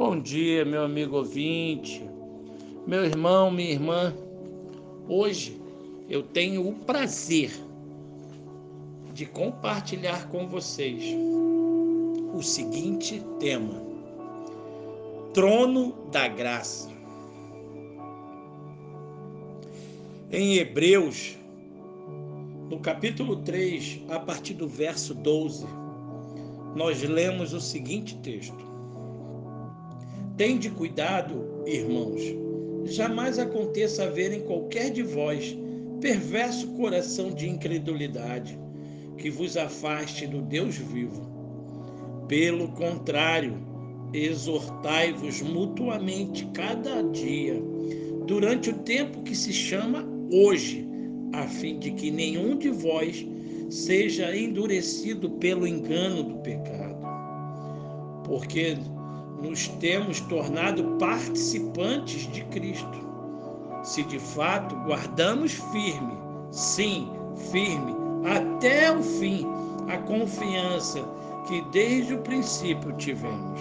Bom 0.00 0.18
dia, 0.18 0.64
meu 0.64 0.82
amigo 0.82 1.18
ouvinte, 1.18 2.02
meu 2.86 3.04
irmão, 3.04 3.50
minha 3.50 3.70
irmã. 3.70 4.14
Hoje 5.06 5.60
eu 6.08 6.22
tenho 6.22 6.66
o 6.66 6.72
prazer 6.72 7.50
de 9.12 9.26
compartilhar 9.26 10.30
com 10.30 10.48
vocês 10.48 11.04
o 12.34 12.42
seguinte 12.42 13.22
tema: 13.38 13.74
Trono 15.34 15.92
da 16.10 16.26
Graça. 16.28 16.88
Em 20.32 20.54
Hebreus, 20.54 21.36
no 22.70 22.80
capítulo 22.80 23.36
3, 23.42 24.00
a 24.08 24.18
partir 24.18 24.54
do 24.54 24.66
verso 24.66 25.12
12, 25.12 25.66
nós 26.74 27.02
lemos 27.02 27.52
o 27.52 27.60
seguinte 27.60 28.16
texto: 28.20 28.69
Tende 30.40 30.70
cuidado, 30.70 31.62
irmãos, 31.66 32.22
jamais 32.86 33.38
aconteça 33.38 34.04
haver 34.04 34.32
em 34.32 34.40
qualquer 34.40 34.90
de 34.90 35.02
vós 35.02 35.54
perverso 36.00 36.66
coração 36.68 37.30
de 37.30 37.46
incredulidade 37.46 38.58
que 39.18 39.28
vos 39.28 39.58
afaste 39.58 40.26
do 40.26 40.40
Deus 40.40 40.76
vivo. 40.76 41.28
Pelo 42.26 42.68
contrário, 42.68 43.58
exortai-vos 44.14 45.42
mutuamente 45.42 46.46
cada 46.54 47.02
dia, 47.02 47.62
durante 48.26 48.70
o 48.70 48.78
tempo 48.78 49.22
que 49.22 49.36
se 49.36 49.52
chama 49.52 50.08
hoje, 50.32 50.88
a 51.34 51.46
fim 51.46 51.78
de 51.78 51.90
que 51.90 52.10
nenhum 52.10 52.56
de 52.56 52.70
vós 52.70 53.26
seja 53.68 54.34
endurecido 54.34 55.32
pelo 55.32 55.66
engano 55.66 56.22
do 56.22 56.36
pecado. 56.36 57.06
Porque 58.24 58.78
nos 59.42 59.68
temos 59.68 60.20
tornado 60.20 60.96
participantes 60.98 62.30
de 62.32 62.44
Cristo. 62.44 63.10
Se 63.82 64.02
de 64.04 64.18
fato 64.18 64.74
guardamos 64.84 65.52
firme, 65.72 66.12
sim, 66.50 67.10
firme, 67.50 67.94
até 68.24 68.92
o 68.92 69.02
fim, 69.02 69.46
a 69.88 69.96
confiança 69.98 71.02
que 71.46 71.62
desde 71.72 72.14
o 72.14 72.18
princípio 72.18 72.92
tivemos. 72.92 73.60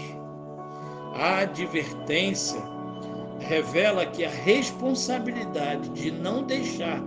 A 1.16 1.40
advertência 1.40 2.62
revela 3.40 4.06
que 4.06 4.26
a 4.26 4.30
responsabilidade 4.30 5.90
de 5.90 6.12
não 6.12 6.44
deixar 6.44 7.02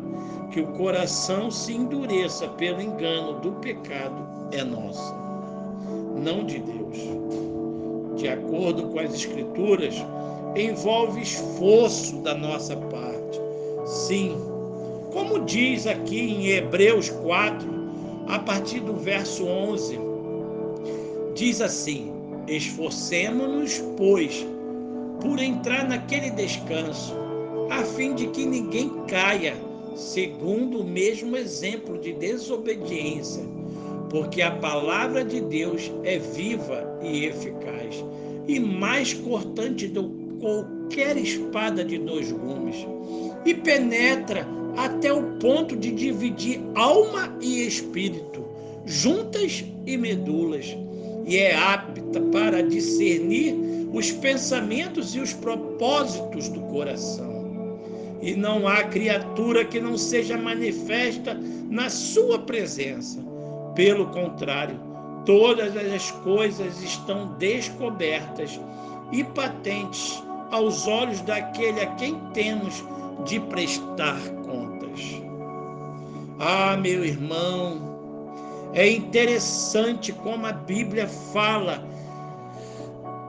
que 0.50 0.60
o 0.60 0.72
coração 0.72 1.50
se 1.50 1.74
endureça 1.74 2.48
pelo 2.48 2.80
engano 2.80 3.40
do 3.40 3.52
pecado 3.52 4.26
é 4.50 4.64
nossa, 4.64 5.14
não 6.16 6.44
de 6.44 6.58
Deus 6.58 7.51
de 8.16 8.28
acordo 8.28 8.88
com 8.88 8.98
as 8.98 9.14
Escrituras, 9.14 9.94
envolve 10.56 11.22
esforço 11.22 12.16
da 12.18 12.34
nossa 12.34 12.76
parte. 12.76 13.40
Sim, 13.86 14.36
como 15.12 15.44
diz 15.44 15.86
aqui 15.86 16.20
em 16.20 16.48
Hebreus 16.48 17.08
4, 17.08 17.68
a 18.28 18.38
partir 18.38 18.80
do 18.80 18.94
verso 18.94 19.44
11, 19.44 19.98
diz 21.34 21.60
assim: 21.60 22.12
Esforcemos-nos, 22.46 23.82
pois, 23.96 24.46
por 25.20 25.38
entrar 25.38 25.88
naquele 25.88 26.30
descanso, 26.30 27.14
a 27.70 27.82
fim 27.82 28.14
de 28.14 28.26
que 28.28 28.44
ninguém 28.44 28.90
caia, 29.08 29.54
segundo 29.94 30.80
o 30.80 30.84
mesmo 30.84 31.36
exemplo 31.36 31.98
de 31.98 32.12
desobediência 32.12 33.42
porque 34.12 34.42
a 34.42 34.50
palavra 34.50 35.24
de 35.24 35.40
Deus 35.40 35.90
é 36.04 36.18
viva 36.18 36.86
e 37.02 37.24
eficaz, 37.24 38.04
e 38.46 38.60
mais 38.60 39.14
cortante 39.14 39.88
do 39.88 40.10
qualquer 40.38 41.16
espada 41.16 41.82
de 41.82 41.96
dois 41.96 42.30
gumes, 42.30 42.76
e 43.46 43.54
penetra 43.54 44.46
até 44.76 45.10
o 45.10 45.22
ponto 45.38 45.74
de 45.74 45.90
dividir 45.90 46.60
alma 46.74 47.34
e 47.40 47.66
espírito, 47.66 48.44
juntas 48.84 49.64
e 49.86 49.96
medulas, 49.96 50.76
e 51.24 51.38
é 51.38 51.56
apta 51.56 52.20
para 52.32 52.62
discernir 52.62 53.54
os 53.94 54.10
pensamentos 54.10 55.14
e 55.14 55.20
os 55.20 55.32
propósitos 55.32 56.50
do 56.50 56.60
coração. 56.62 57.32
E 58.20 58.34
não 58.34 58.68
há 58.68 58.84
criatura 58.84 59.64
que 59.64 59.80
não 59.80 59.96
seja 59.96 60.36
manifesta 60.36 61.34
na 61.70 61.88
sua 61.88 62.38
presença 62.38 63.31
pelo 63.74 64.06
contrário, 64.06 64.78
todas 65.24 65.76
as 65.76 66.10
coisas 66.10 66.82
estão 66.82 67.34
descobertas 67.38 68.60
e 69.10 69.24
patentes 69.24 70.22
aos 70.50 70.86
olhos 70.86 71.20
daquele 71.22 71.80
a 71.80 71.86
quem 71.94 72.18
temos 72.32 72.84
de 73.24 73.40
prestar 73.40 74.18
contas. 74.44 75.00
Ah, 76.38 76.76
meu 76.76 77.04
irmão, 77.04 77.92
é 78.74 78.90
interessante 78.90 80.12
como 80.12 80.46
a 80.46 80.52
Bíblia 80.52 81.06
fala 81.06 81.82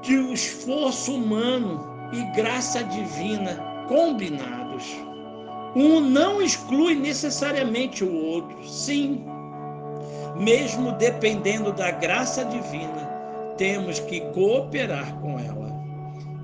de 0.01 0.17
um 0.17 0.33
esforço 0.33 1.15
humano 1.15 1.85
e 2.11 2.23
graça 2.35 2.83
divina 2.83 3.55
combinados. 3.87 4.85
Um 5.75 5.99
não 5.99 6.41
exclui 6.41 6.95
necessariamente 6.95 8.03
o 8.03 8.13
outro. 8.13 8.67
Sim, 8.67 9.25
mesmo 10.35 10.91
dependendo 10.94 11.71
da 11.71 11.91
graça 11.91 12.44
divina, 12.45 13.09
temos 13.57 13.99
que 13.99 14.21
cooperar 14.31 15.19
com 15.19 15.39
ela. 15.39 15.71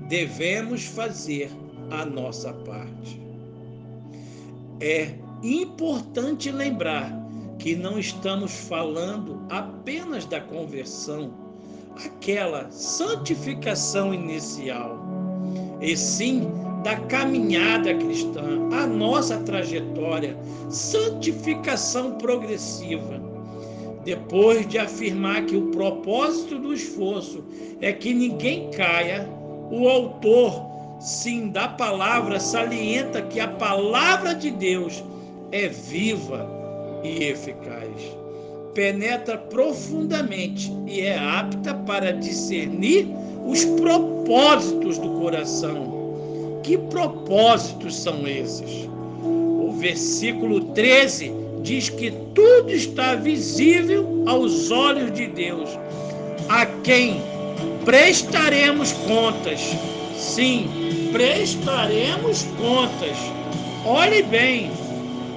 Devemos 0.08 0.84
fazer 0.84 1.50
a 1.90 2.04
nossa 2.04 2.52
parte. 2.52 3.20
É 4.80 5.14
importante 5.42 6.50
lembrar 6.50 7.12
que 7.58 7.76
não 7.76 7.98
estamos 7.98 8.52
falando 8.52 9.44
apenas 9.50 10.24
da 10.24 10.40
conversão, 10.40 11.32
aquela 12.06 12.70
santificação 12.70 14.14
inicial, 14.14 14.98
e 15.80 15.96
sim 15.96 16.50
da 16.82 16.96
caminhada 16.96 17.94
cristã, 17.94 18.68
a 18.72 18.86
nossa 18.86 19.38
trajetória, 19.40 20.36
santificação 20.70 22.12
progressiva 22.12 23.29
depois 24.04 24.66
de 24.66 24.78
afirmar 24.78 25.44
que 25.44 25.56
o 25.56 25.70
propósito 25.70 26.58
do 26.58 26.72
esforço 26.72 27.44
é 27.80 27.92
que 27.92 28.14
ninguém 28.14 28.70
caia, 28.70 29.28
o 29.70 29.88
autor, 29.88 30.62
sim, 30.98 31.48
da 31.48 31.68
palavra, 31.68 32.40
salienta 32.40 33.22
que 33.22 33.38
a 33.38 33.48
palavra 33.48 34.34
de 34.34 34.50
Deus 34.50 35.04
é 35.52 35.68
viva 35.68 36.48
e 37.04 37.24
eficaz. 37.24 38.16
Penetra 38.74 39.36
profundamente 39.36 40.72
e 40.86 41.00
é 41.00 41.18
apta 41.18 41.74
para 41.74 42.12
discernir 42.12 43.08
os 43.44 43.64
propósitos 43.64 44.96
do 44.98 45.10
coração. 45.20 46.60
Que 46.62 46.78
propósitos 46.78 47.96
são 47.96 48.26
esses? 48.26 48.88
O 49.22 49.72
versículo 49.72 50.72
13 50.72 51.49
diz 51.62 51.88
que 51.88 52.10
tudo 52.34 52.70
está 52.70 53.14
visível 53.14 54.24
aos 54.26 54.70
olhos 54.70 55.12
de 55.12 55.26
Deus, 55.26 55.68
a 56.48 56.66
quem 56.82 57.20
prestaremos 57.84 58.92
contas. 59.06 59.60
Sim, 60.16 60.68
prestaremos 61.12 62.42
contas. 62.58 63.16
Olhe 63.84 64.22
bem, 64.22 64.70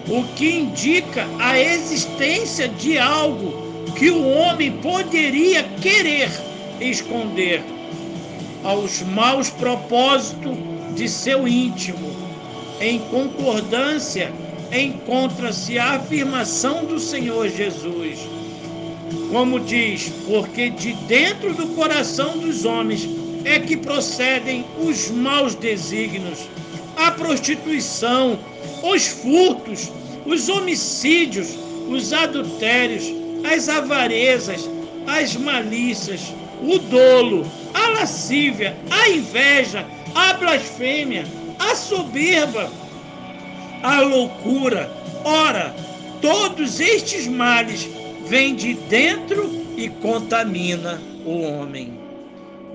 o 0.07 0.23
que 0.35 0.59
indica 0.59 1.25
a 1.39 1.59
existência 1.59 2.67
de 2.67 2.97
algo 2.97 3.53
que 3.97 4.09
o 4.09 4.28
homem 4.28 4.72
poderia 4.81 5.63
querer 5.81 6.29
esconder 6.81 7.63
aos 8.63 9.01
maus 9.01 9.49
propósitos 9.49 10.58
de 10.96 11.08
seu 11.08 11.47
íntimo, 11.47 12.11
em 12.79 12.99
concordância 12.99 14.31
encontra-se 14.81 15.78
a 15.78 15.93
afirmação 15.93 16.85
do 16.85 16.99
Senhor 16.99 17.47
Jesus. 17.49 18.20
Como 19.29 19.59
diz, 19.59 20.09
porque 20.28 20.70
de 20.72 20.93
dentro 21.08 21.53
do 21.53 21.67
coração 21.75 22.37
dos 22.37 22.66
homens 22.66 23.08
é 23.46 23.59
que 23.59 23.78
procedem 23.78 24.66
os 24.79 25.09
maus 25.09 25.55
desígnios, 25.55 26.47
a 26.96 27.11
prostituição, 27.11 28.40
os 28.84 29.08
furtos, 29.08 29.91
os 30.25 30.49
homicídios, 30.49 31.49
os 31.87 32.14
adultérios, 32.14 33.03
as 33.43 33.69
avarezas, 33.69 34.69
as 35.08 35.35
malícias, 35.35 36.34
o 36.61 36.79
dolo, 36.79 37.46
a 37.73 37.90
lascívia, 37.99 38.78
a 38.90 39.09
inveja, 39.09 39.85
a 40.16 40.34
blasfêmia, 40.34 41.26
a 41.59 41.76
soberba 41.76 42.72
a 43.84 44.02
loucura. 44.02 44.90
Ora, 45.24 45.76
todos 46.22 46.80
estes 46.80 47.28
males 47.28 47.88
vêm 48.26 48.56
de 48.56 48.74
dentro 48.74 49.52
e 49.78 49.90
contamina 49.90 51.00
o 51.26 51.41
homem. 51.41 52.00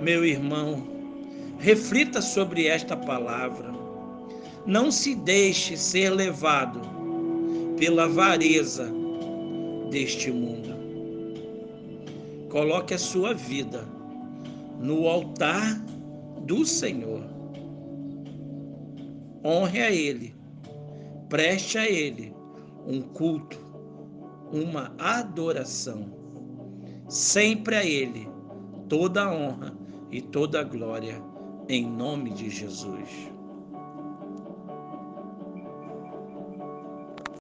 Meu 0.01 0.25
irmão, 0.25 0.99
Reflita 1.59 2.23
sobre 2.23 2.67
esta 2.67 2.97
palavra. 2.97 3.73
Não 4.65 4.93
se 4.93 5.15
deixe 5.17 5.77
ser 5.77 6.11
levado 6.11 6.81
pela 7.77 8.05
avareza 8.05 8.89
deste 9.91 10.31
mundo. 10.31 10.69
Coloque 12.49 12.95
a 12.95 12.99
sua 12.99 13.35
vida 13.35 13.85
no 14.81 15.09
altar 15.09 15.83
do 16.43 16.65
Senhor. 16.65 17.25
Honre 19.45 19.83
a 19.83 19.91
Ele, 19.91 20.33
preste 21.29 21.79
a 21.79 21.89
Ele 21.89 22.35
um 22.87 23.01
culto, 23.01 23.59
uma 24.53 24.95
adoração. 24.99 26.07
Sempre 27.09 27.77
a 27.77 27.85
Ele 27.85 28.29
toda 28.89 29.25
a 29.25 29.33
honra 29.33 29.77
e 30.11 30.21
toda 30.21 30.61
a 30.61 30.65
glória, 30.65 31.23
em 31.69 31.87
nome 31.87 32.31
de 32.31 32.49
Jesus. 32.49 33.38